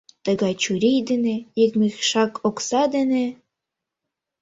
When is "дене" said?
1.09-1.35, 2.95-3.25